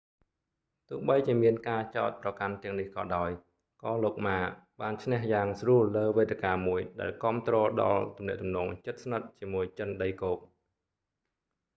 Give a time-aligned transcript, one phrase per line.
[0.89, 3.29] ទោះបីជាមានការចោទប្រកាន់ទាំងនេះក៏ដោយ
[3.83, 4.39] ក៏លោកម៉ា ma
[4.81, 10.39] បានឈ្នះយ៉ាងស្រួលលើវេទិកាមួយ ដែលគាំទ្រដល់ទំនាក់ទំនងជិតស្និទ្ធជាមួយចិនដីគោក